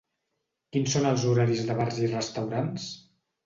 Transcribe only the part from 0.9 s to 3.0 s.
són els horaris de bars i restaurants?